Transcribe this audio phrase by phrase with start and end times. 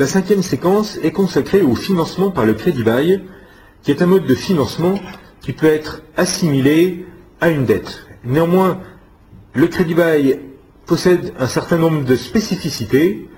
[0.00, 3.22] La cinquième séquence est consacrée au financement par le crédit bail,
[3.82, 4.94] qui est un mode de financement
[5.42, 7.04] qui peut être assimilé
[7.42, 8.06] à une dette.
[8.24, 8.80] Néanmoins,
[9.52, 10.40] le crédit bail
[10.86, 13.28] possède un certain nombre de spécificités,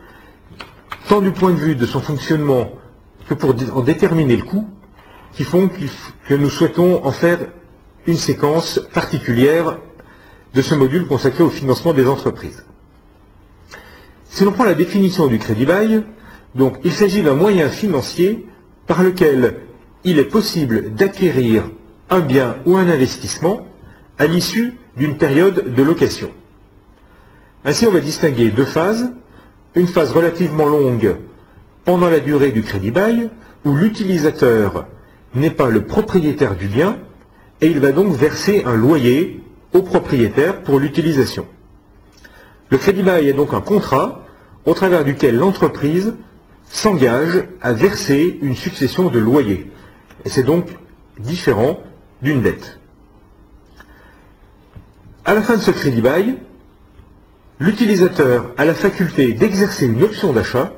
[1.08, 2.70] tant du point de vue de son fonctionnement
[3.28, 4.68] que pour en déterminer le coût,
[5.32, 5.68] qui font
[6.28, 7.40] que nous souhaitons en faire
[8.06, 9.78] une séquence particulière
[10.54, 12.64] de ce module consacré au financement des entreprises.
[14.26, 16.04] Si l'on prend la définition du crédit bail,
[16.54, 18.46] donc il s'agit d'un moyen financier
[18.86, 19.56] par lequel
[20.04, 21.64] il est possible d'acquérir
[22.10, 23.66] un bien ou un investissement
[24.18, 26.30] à l'issue d'une période de location.
[27.64, 29.12] Ainsi, on va distinguer deux phases.
[29.74, 31.16] Une phase relativement longue
[31.84, 33.30] pendant la durée du crédit bail,
[33.64, 34.86] où l'utilisateur
[35.34, 36.98] n'est pas le propriétaire du bien,
[37.60, 39.40] et il va donc verser un loyer
[39.72, 41.46] au propriétaire pour l'utilisation.
[42.68, 44.26] Le crédit bail est donc un contrat
[44.66, 46.14] au travers duquel l'entreprise
[46.72, 49.70] s'engage à verser une succession de loyers.
[50.24, 50.66] Et c'est donc
[51.18, 51.78] différent
[52.22, 52.78] d'une dette.
[55.26, 56.38] À la fin de ce crédit bail,
[57.60, 60.72] l'utilisateur a la faculté d'exercer une option d'achat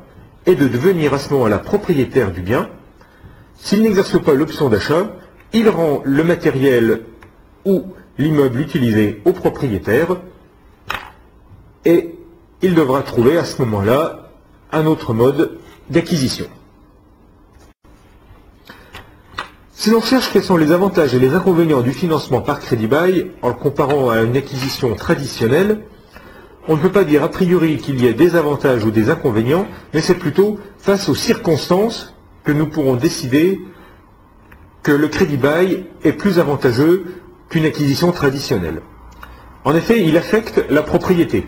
[0.47, 2.69] et de devenir à ce moment-là propriétaire du bien.
[3.57, 5.15] S'il n'exerce pas l'option d'achat,
[5.53, 7.03] il rend le matériel
[7.65, 7.85] ou
[8.19, 10.17] l'immeuble utilisé au propriétaire
[11.85, 12.17] et
[12.63, 14.33] il devra trouver à ce moment-là
[14.73, 15.59] un autre mode
[15.91, 16.47] d'acquisition.
[19.73, 23.31] Si l'on cherche quels sont les avantages et les inconvénients du financement par crédit bail
[23.43, 25.81] en le comparant à une acquisition traditionnelle,
[26.69, 29.67] on ne peut pas dire a priori qu'il y ait des avantages ou des inconvénients,
[29.93, 33.61] mais c'est plutôt face aux circonstances que nous pourrons décider
[34.83, 37.17] que le crédit bail est plus avantageux
[37.51, 38.81] qu'une acquisition traditionnelle.
[39.65, 41.47] En effet, il affecte la propriété.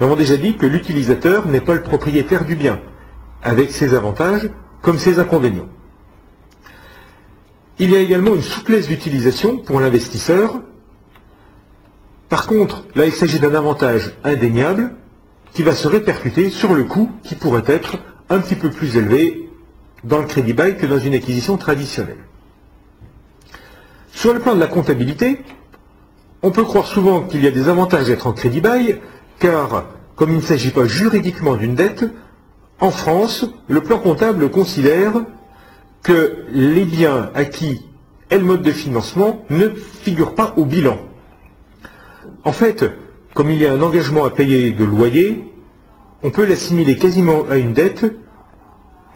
[0.00, 2.80] Nous avons déjà dit que l'utilisateur n'est pas le propriétaire du bien,
[3.42, 4.50] avec ses avantages
[4.82, 5.68] comme ses inconvénients.
[7.78, 10.60] Il y a également une souplesse d'utilisation pour l'investisseur.
[12.28, 14.94] Par contre, là, il s'agit d'un avantage indéniable
[15.52, 17.98] qui va se répercuter sur le coût qui pourrait être
[18.28, 19.50] un petit peu plus élevé
[20.04, 22.24] dans le crédit bail que dans une acquisition traditionnelle.
[24.12, 25.40] Sur le plan de la comptabilité,
[26.42, 29.00] on peut croire souvent qu'il y a des avantages d'être en crédit bail,
[29.38, 29.84] car
[30.16, 32.04] comme il ne s'agit pas juridiquement d'une dette,
[32.80, 35.12] en France, le plan comptable considère
[36.02, 37.80] que les biens acquis
[38.30, 40.98] et le mode de financement ne figurent pas au bilan.
[42.44, 42.84] En fait,
[43.34, 45.44] comme il y a un engagement à payer de loyer,
[46.22, 48.06] on peut l'assimiler quasiment à une dette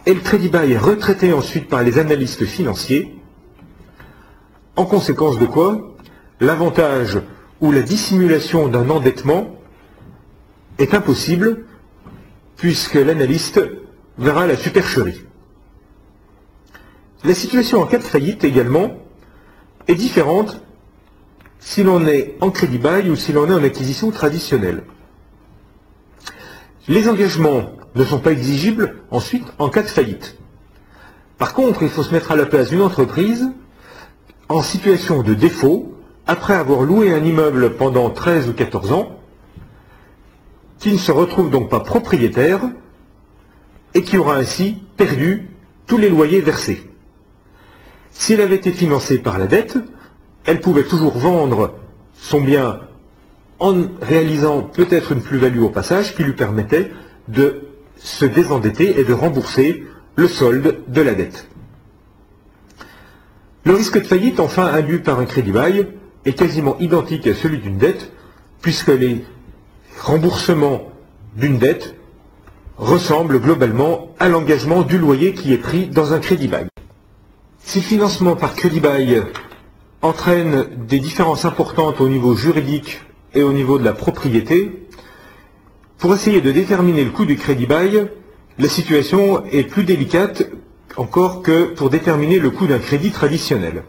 [0.05, 3.15] et le crédit bail est retraité ensuite par les analystes financiers,
[4.75, 5.95] en conséquence de quoi
[6.39, 7.19] l'avantage
[7.61, 9.55] ou la dissimulation d'un endettement
[10.77, 11.65] est impossible
[12.57, 13.61] puisque l'analyste
[14.17, 15.21] verra la supercherie.
[17.23, 18.97] La situation en cas de faillite également
[19.87, 20.61] est différente
[21.59, 24.83] si l'on est en crédit bail ou si l'on est en acquisition traditionnelle.
[26.87, 30.37] Les engagements ne sont pas exigibles ensuite en cas de faillite.
[31.37, 33.49] Par contre, il faut se mettre à la place d'une entreprise
[34.47, 35.95] en situation de défaut
[36.27, 39.19] après avoir loué un immeuble pendant 13 ou 14 ans,
[40.85, 42.61] qui ne se retrouve donc pas propriétaire
[43.95, 45.49] et qui aura ainsi perdu
[45.87, 46.87] tous les loyers versés.
[48.11, 49.79] S'il avait été financé par la dette,
[50.45, 51.73] elle pouvait toujours vendre
[52.13, 52.81] son bien
[53.57, 56.91] en réalisant peut-être une plus-value au passage qui lui permettait
[57.29, 57.63] de
[57.97, 59.85] se désendetter et de rembourser
[60.15, 61.49] le solde de la dette.
[63.63, 65.87] Le risque de faillite, enfin induit par un crédit bail,
[66.25, 68.11] est quasiment identique à celui d'une dette,
[68.61, 69.25] puisque les
[70.01, 70.91] remboursements
[71.35, 71.95] d'une dette
[72.77, 76.67] ressemblent globalement à l'engagement du loyer qui est pris dans un crédit bail.
[77.59, 79.23] Si le financement par crédit bail
[80.01, 83.01] entraîne des différences importantes au niveau juridique
[83.33, 84.87] et au niveau de la propriété,
[85.97, 88.09] pour essayer de déterminer le coût du crédit bail,
[88.59, 90.43] la situation est plus délicate
[90.97, 93.83] encore que pour déterminer le coût d'un crédit traditionnel.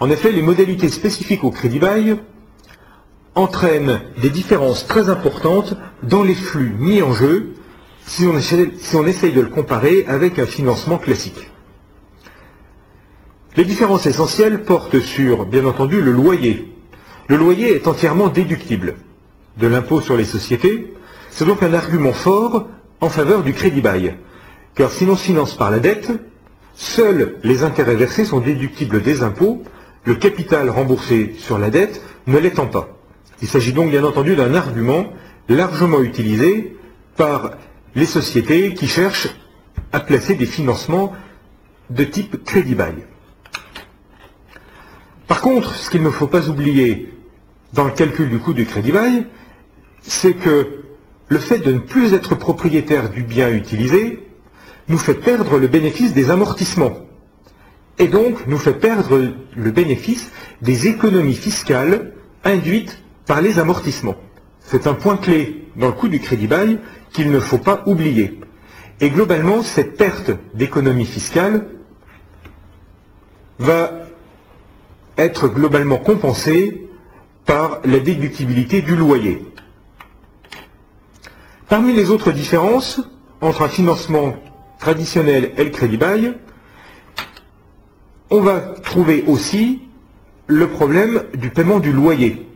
[0.00, 2.16] En effet, les modalités spécifiques au crédit bail
[3.34, 7.54] entraînent des différences très importantes dans les flux mis en jeu
[8.06, 11.50] si on, si on essaye de le comparer avec un financement classique.
[13.56, 16.72] Les différences essentielles portent sur, bien entendu, le loyer.
[17.28, 18.96] Le loyer est entièrement déductible
[19.58, 20.92] de l'impôt sur les sociétés.
[21.30, 22.66] C'est donc un argument fort
[23.00, 24.16] en faveur du crédit bail.
[24.74, 26.10] Car si l'on se finance par la dette,
[26.74, 29.62] seuls les intérêts versés sont déductibles des impôts,
[30.04, 32.88] le capital remboursé sur la dette ne l'étant pas.
[33.42, 35.06] Il s'agit donc bien entendu d'un argument
[35.48, 36.76] largement utilisé
[37.16, 37.52] par
[37.94, 39.28] les sociétés qui cherchent
[39.92, 41.12] à placer des financements
[41.90, 42.94] de type crédit bail.
[45.26, 47.12] Par contre, ce qu'il ne faut pas oublier
[47.72, 49.26] dans le calcul du coût du crédit bail,
[50.02, 50.84] c'est que
[51.28, 54.20] le fait de ne plus être propriétaire du bien utilisé
[54.88, 56.98] nous fait perdre le bénéfice des amortissements
[57.98, 62.12] et donc nous fait perdre le bénéfice des économies fiscales
[62.44, 64.16] induites par les amortissements.
[64.60, 66.78] C'est un point clé dans le coût du crédit bail
[67.12, 68.40] qu'il ne faut pas oublier.
[69.00, 71.66] Et globalement, cette perte d'économie fiscale
[73.58, 73.90] va
[75.16, 76.88] être globalement compensée
[77.44, 79.44] par la déductibilité du loyer.
[81.68, 83.00] Parmi les autres différences
[83.40, 84.34] entre un financement
[84.78, 86.34] traditionnel et le crédit bail,
[88.30, 89.82] on va trouver aussi
[90.46, 92.46] le problème du paiement du loyer,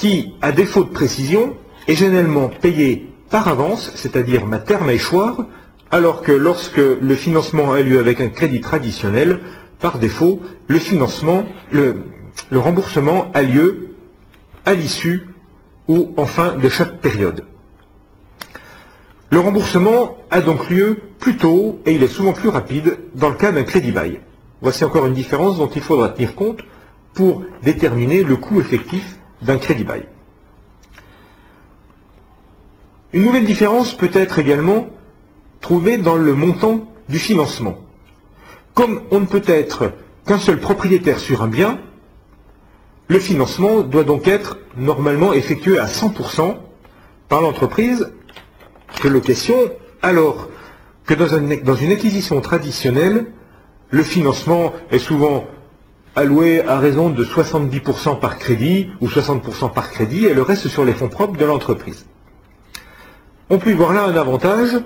[0.00, 1.54] qui, à défaut de précision,
[1.86, 5.44] est généralement payé par avance, c'est-à-dire ma terme à échoir,
[5.90, 9.40] alors que lorsque le financement a lieu avec un crédit traditionnel,
[9.78, 11.96] par défaut, le financement, le,
[12.48, 13.88] le remboursement a lieu
[14.64, 15.26] à l'issue
[15.86, 17.44] ou en fin de chaque période.
[19.30, 23.34] Le remboursement a donc lieu plus tôt et il est souvent plus rapide dans le
[23.36, 24.20] cas d'un crédit bail.
[24.62, 26.60] Voici encore une différence dont il faudra tenir compte
[27.12, 30.06] pour déterminer le coût effectif d'un crédit bail.
[33.12, 34.86] Une nouvelle différence peut être également
[35.60, 37.76] trouvée dans le montant du financement.
[38.74, 39.92] Comme on ne peut être
[40.26, 41.80] qu'un seul propriétaire sur un bien,
[43.08, 46.56] le financement doit donc être normalement effectué à 100%
[47.28, 48.12] par l'entreprise
[49.02, 49.56] de location,
[50.02, 50.48] alors
[51.04, 51.26] que dans,
[51.64, 53.26] dans une acquisition traditionnelle,
[53.90, 55.44] le financement est souvent
[56.16, 60.84] alloué à raison de 70% par crédit ou 60% par crédit et le reste sur
[60.84, 62.06] les fonds propres de l'entreprise.
[63.48, 64.78] On peut y voir là un avantage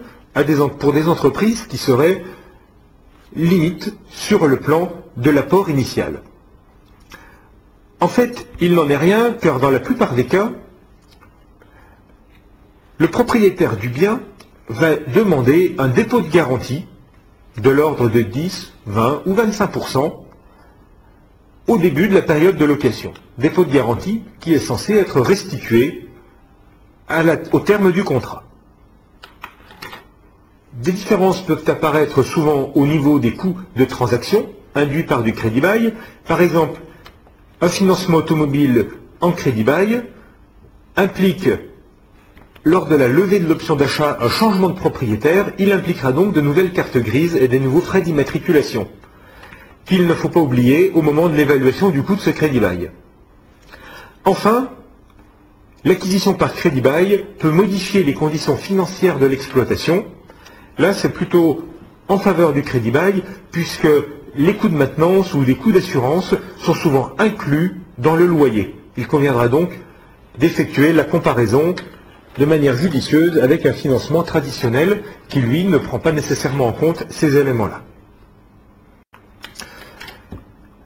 [0.78, 2.24] pour des entreprises qui seraient
[3.36, 6.22] limites sur le plan de l'apport initial.
[8.00, 10.50] En fait, il n'en est rien car dans la plupart des cas,
[12.98, 14.20] le propriétaire du bien
[14.68, 16.86] va demander un dépôt de garantie
[17.56, 20.23] de l'ordre de 10, 20 ou 25%
[21.66, 23.12] au début de la période de location.
[23.38, 26.08] Dépôt de garantie qui est censé être restitué
[27.52, 28.44] au terme du contrat.
[30.74, 35.60] Des différences peuvent apparaître souvent au niveau des coûts de transaction induits par du crédit
[35.60, 35.94] bail.
[36.26, 36.80] Par exemple,
[37.60, 38.88] un financement automobile
[39.20, 40.02] en crédit bail
[40.96, 41.48] implique
[42.64, 46.40] lors de la levée de l'option d'achat un changement de propriétaire, il impliquera donc de
[46.40, 48.88] nouvelles cartes grises et des nouveaux frais d'immatriculation,
[49.84, 52.90] qu'il ne faut pas oublier au moment de l'évaluation du coût de ce crédit bail.
[54.24, 54.70] Enfin,
[55.84, 60.06] l'acquisition par crédit bail peut modifier les conditions financières de l'exploitation.
[60.78, 61.64] Là, c'est plutôt
[62.08, 63.88] en faveur du crédit bail, puisque
[64.36, 68.74] les coûts de maintenance ou des coûts d'assurance sont souvent inclus dans le loyer.
[68.96, 69.70] Il conviendra donc
[70.38, 71.74] d'effectuer la comparaison
[72.38, 77.06] de manière judicieuse avec un financement traditionnel qui, lui, ne prend pas nécessairement en compte
[77.10, 77.82] ces éléments-là.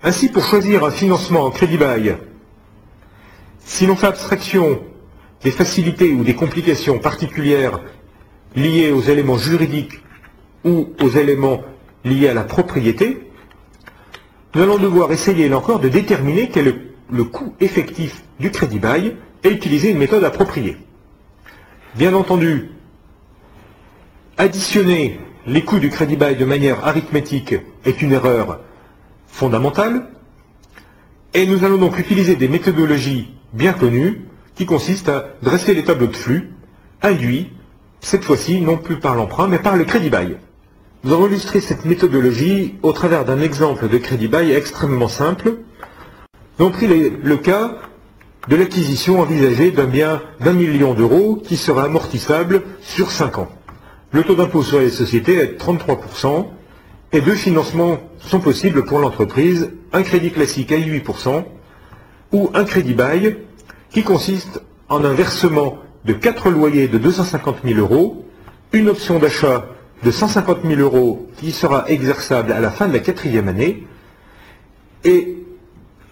[0.08, 2.16] Ainsi, pour choisir un financement en crédit bail,
[3.58, 4.80] si l'on fait abstraction
[5.44, 7.78] des facilités ou des complications particulières
[8.56, 10.00] liées aux éléments juridiques
[10.64, 11.60] ou aux éléments
[12.06, 13.30] liés à la propriété,
[14.54, 16.78] nous allons devoir essayer là encore de déterminer quel est
[17.12, 20.78] le coût effectif du crédit bail et utiliser une méthode appropriée.
[21.96, 22.70] Bien entendu,
[24.38, 28.60] additionner les coûts du crédit bail de manière arithmétique est une erreur
[29.38, 30.08] fondamentale.
[31.32, 34.22] Et nous allons donc utiliser des méthodologies bien connues
[34.56, 36.52] qui consistent à dresser les tableaux de flux
[37.02, 37.52] induits,
[38.00, 40.36] cette fois-ci non plus par l'emprunt, mais par le crédit bail.
[41.04, 45.58] Nous allons illustrer cette méthodologie au travers d'un exemple de crédit bail extrêmement simple.
[46.58, 47.76] Nous avons pris le cas
[48.48, 53.48] de l'acquisition envisagée d'un bien d'un million d'euros qui sera amortissable sur 5 ans.
[54.10, 56.46] Le taux d'impôt sur les sociétés est de 33%
[57.12, 61.44] et deux financements sont possibles pour l'entreprise, un crédit classique à 8%
[62.32, 63.38] ou un crédit bail
[63.90, 68.24] qui consiste en un versement de 4 loyers de 250 000 euros,
[68.72, 69.66] une option d'achat
[70.02, 73.86] de 150 000 euros qui sera exerçable à la fin de la quatrième année
[75.04, 75.38] et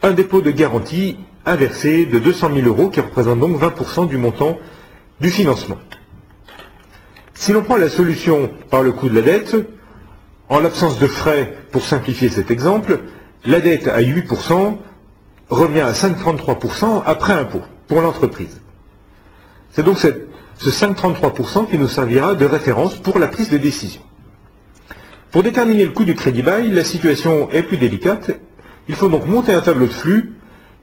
[0.03, 4.59] un dépôt de garantie inversé de 200 000 euros qui représente donc 20% du montant
[5.21, 5.79] du financement.
[7.35, 9.57] Si l'on prend la solution par le coût de la dette,
[10.49, 13.01] en l'absence de frais, pour simplifier cet exemple,
[13.45, 14.77] la dette à 8%
[15.49, 18.61] revient à 5,33% après impôt pour l'entreprise.
[19.73, 24.01] C'est donc ce 5,33% qui nous servira de référence pour la prise de décision.
[25.31, 28.31] Pour déterminer le coût du crédit bail, la situation est plus délicate.
[28.89, 30.33] Il faut donc monter un tableau de flux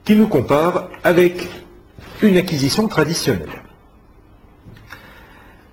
[0.04, 1.48] qui nous compare avec
[2.22, 3.62] une acquisition traditionnelle.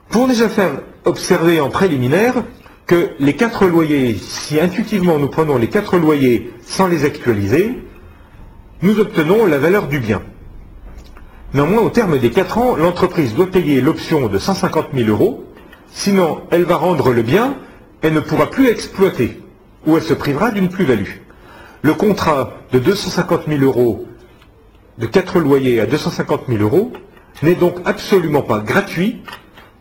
[0.09, 2.43] Pour déjà faire observer en préliminaire
[2.91, 7.79] que les quatre loyers, si intuitivement nous prenons les quatre loyers sans les actualiser,
[8.81, 10.21] nous obtenons la valeur du bien.
[11.53, 15.45] Néanmoins, au terme des quatre ans, l'entreprise doit payer l'option de 150 000 euros,
[15.87, 17.55] sinon elle va rendre le bien,
[18.01, 19.39] elle ne pourra plus exploiter,
[19.87, 21.21] ou elle se privera d'une plus-value.
[21.83, 24.05] Le contrat de 250 000 euros,
[24.97, 26.91] de quatre loyers à 250 000 euros,
[27.41, 29.21] n'est donc absolument pas gratuit,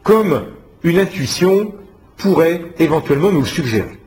[0.04, 0.42] comme
[0.84, 1.74] une intuition
[2.20, 3.98] pourrait éventuellement nous le suggérer.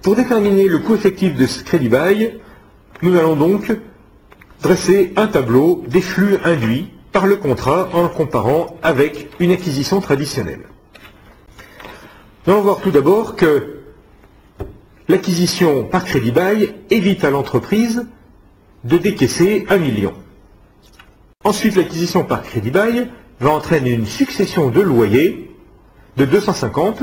[0.00, 2.40] Pour déterminer le coût effectif de ce crédit bail,
[3.02, 3.72] nous allons donc
[4.62, 10.00] dresser un tableau des flux induits par le contrat en le comparant avec une acquisition
[10.00, 10.62] traditionnelle.
[12.46, 13.80] Nous allons voir tout d'abord que
[15.08, 18.06] l'acquisition par crédit bail évite à l'entreprise
[18.84, 20.14] de décaisser un million.
[21.44, 23.08] Ensuite, l'acquisition par crédit bail
[23.42, 25.50] va entraîner une succession de loyers
[26.16, 27.02] de 250,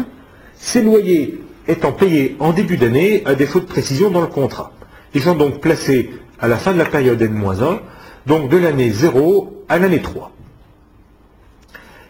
[0.56, 4.72] ces loyers étant payés en début d'année à défaut de précision dans le contrat.
[5.14, 7.80] Ils sont donc placés à la fin de la période N-1,
[8.26, 10.32] donc de l'année 0 à l'année 3.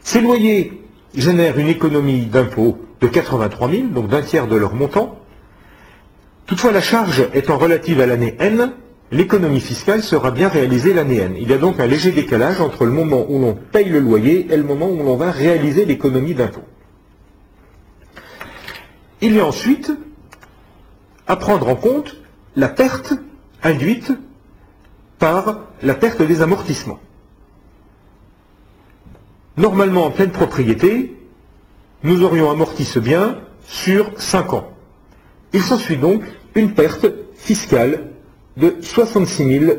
[0.01, 0.79] Ces loyers
[1.15, 5.17] génèrent une économie d'impôt de 83 000, donc d'un tiers de leur montant.
[6.45, 8.73] Toutefois, la charge étant relative à l'année N,
[9.11, 11.35] l'économie fiscale sera bien réalisée l'année N.
[11.37, 14.47] Il y a donc un léger décalage entre le moment où l'on paye le loyer
[14.51, 16.63] et le moment où l'on va réaliser l'économie d'impôt.
[19.21, 19.91] Il y a ensuite
[21.27, 22.17] à prendre en compte
[22.55, 23.13] la perte
[23.63, 24.11] induite
[25.17, 26.99] par la perte des amortissements.
[29.57, 31.15] Normalement, en pleine propriété,
[32.03, 34.69] nous aurions amorti ce bien sur 5 ans.
[35.51, 36.23] Il s'ensuit donc
[36.55, 38.11] une perte fiscale
[38.59, 39.73] de 66 000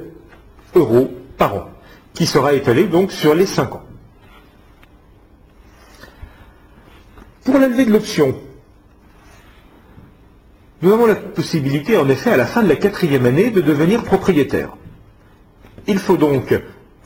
[0.74, 1.70] euros par an,
[2.14, 3.84] qui sera étalée donc sur les 5 ans.
[7.44, 8.34] Pour la de l'option,
[10.82, 14.02] nous avons la possibilité, en effet, à la fin de la quatrième année, de devenir
[14.02, 14.76] propriétaire.
[15.86, 16.54] Il faut donc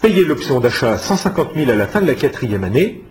[0.00, 3.02] payer l'option d'achat 150 000 à la fin de la quatrième année.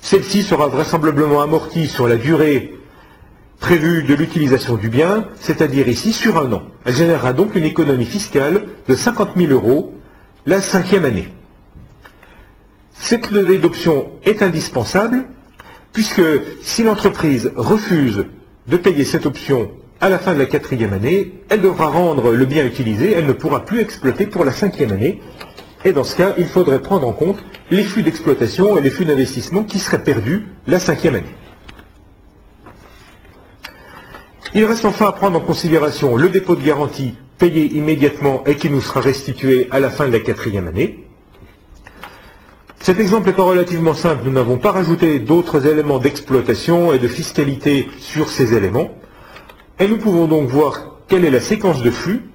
[0.00, 2.74] Celle-ci sera vraisemblablement amortie sur la durée
[3.60, 6.62] prévue de l'utilisation du bien, c'est-à-dire ici sur un an.
[6.84, 9.94] Elle générera donc une économie fiscale de 50 000 euros
[10.46, 11.28] la cinquième année.
[12.92, 15.24] Cette levée d'option est indispensable
[15.92, 16.22] puisque
[16.62, 18.26] si l'entreprise refuse
[18.68, 19.70] de payer cette option
[20.00, 23.32] à la fin de la quatrième année, elle devra rendre le bien utilisé, elle ne
[23.32, 25.20] pourra plus exploiter pour la cinquième année.
[25.84, 29.04] Et dans ce cas, il faudrait prendre en compte les flux d'exploitation et les flux
[29.04, 31.34] d'investissement qui seraient perdus la cinquième année.
[34.56, 38.70] Il reste enfin à prendre en considération le dépôt de garantie payé immédiatement et qui
[38.70, 41.04] nous sera restitué à la fin de la quatrième année.
[42.80, 47.86] Cet exemple étant relativement simple, nous n'avons pas rajouté d'autres éléments d'exploitation et de fiscalité
[47.98, 48.92] sur ces éléments.
[49.78, 52.30] Et nous pouvons donc voir quelle est la séquence de flux,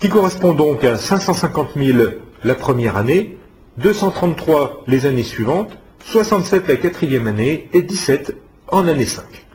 [0.00, 1.98] qui correspond donc à 550 000
[2.42, 3.38] la première année,
[3.76, 8.34] 233 les années suivantes, 67 la quatrième année et 17
[8.72, 9.47] en année 5.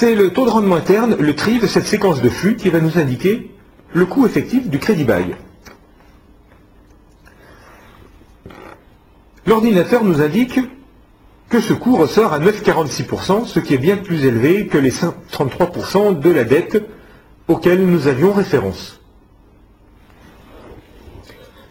[0.00, 2.78] C'est le taux de rendement interne, le tri de cette séquence de flux qui va
[2.78, 3.50] nous indiquer
[3.92, 5.34] le coût effectif du crédit bail.
[9.44, 10.60] L'ordinateur nous indique
[11.48, 16.20] que ce coût ressort à 9,46%, ce qui est bien plus élevé que les 33%
[16.20, 16.80] de la dette
[17.48, 19.00] auxquelles nous avions référence.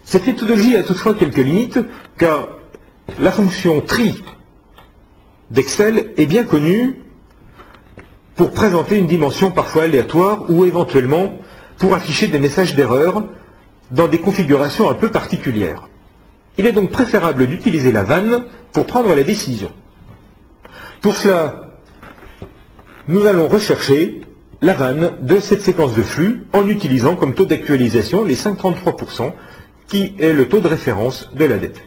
[0.04, 1.80] Cette méthodologie a toutefois quelques limites,
[2.18, 2.50] car
[3.22, 4.22] la fonction tri
[5.50, 7.04] d'Excel est bien connue
[8.38, 11.34] pour présenter une dimension parfois aléatoire ou éventuellement
[11.80, 13.24] pour afficher des messages d'erreur
[13.92, 15.90] dans des configurations un peu particulières.
[16.58, 19.72] Il est donc préférable d'utiliser la vanne pour prendre la décision.
[21.02, 21.72] Pour cela,
[23.08, 24.22] nous allons rechercher
[24.62, 29.34] la vanne de cette séquence de flux en utilisant comme taux d'actualisation les 5,33%
[29.88, 31.82] qui est le taux de référence de la dette.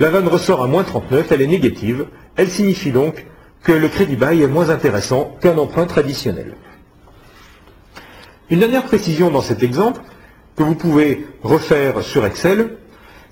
[0.00, 2.06] La vanne ressort à moins 39, elle est négative,
[2.36, 3.26] elle signifie donc
[3.64, 6.54] que le crédit bail est moins intéressant qu'un emprunt traditionnel.
[8.50, 10.02] Une dernière précision dans cet exemple
[10.54, 12.76] que vous pouvez refaire sur Excel,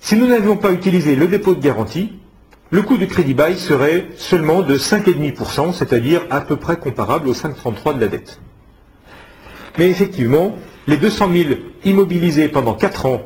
[0.00, 2.14] si nous n'avions pas utilisé le dépôt de garantie,
[2.70, 7.34] le coût du crédit bail serait seulement de 5,5%, c'est-à-dire à peu près comparable aux
[7.34, 8.40] 5,33 de la dette.
[9.78, 11.50] Mais effectivement, les 200 000
[11.84, 13.22] immobilisés pendant 4 ans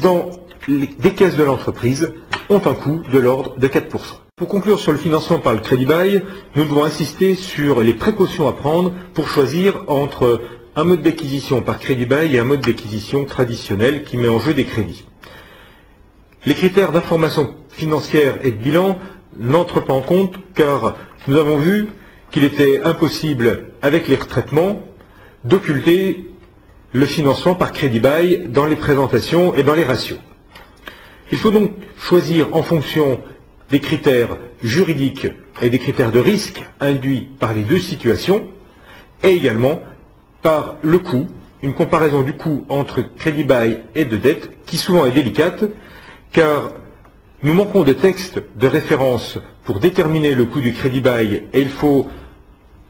[0.00, 0.30] dans
[0.66, 2.14] des caisses de l'entreprise
[2.48, 4.21] ont un coût de l'ordre de 4%.
[4.36, 6.22] Pour conclure sur le financement par le crédit bail,
[6.56, 10.40] nous devons insister sur les précautions à prendre pour choisir entre
[10.74, 14.54] un mode d'acquisition par crédit bail et un mode d'acquisition traditionnel qui met en jeu
[14.54, 15.04] des crédits.
[16.46, 18.98] Les critères d'information financière et de bilan
[19.38, 20.96] n'entrent pas en compte car
[21.28, 21.88] nous avons vu
[22.30, 24.82] qu'il était impossible, avec les retraitements,
[25.44, 26.30] d'occulter
[26.92, 30.18] le financement par crédit bail dans les présentations et dans les ratios.
[31.30, 33.20] Il faut donc choisir en fonction
[33.72, 35.26] des critères juridiques
[35.62, 38.46] et des critères de risque induits par les deux situations,
[39.24, 39.80] et également
[40.42, 41.26] par le coût,
[41.62, 45.64] une comparaison du coût entre crédit bail et de dette, qui souvent est délicate,
[46.32, 46.72] car
[47.42, 51.70] nous manquons de textes de référence pour déterminer le coût du crédit bail, et il
[51.70, 52.08] faut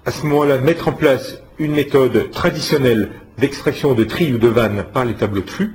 [0.05, 4.85] à ce moment-là mettre en place une méthode traditionnelle d'extraction de tri ou de vannes
[4.93, 5.75] par les tableaux de flux,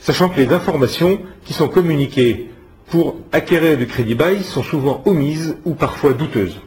[0.00, 2.50] sachant que les informations qui sont communiquées
[2.90, 6.60] pour acquérir du crédit bail sont souvent omises ou parfois douteuses.